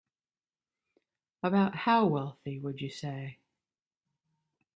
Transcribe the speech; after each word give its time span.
About 1.43 1.75
how 1.75 2.07
wealthy 2.07 2.57
would 2.57 2.81
you 2.81 2.89
say? 2.89 3.37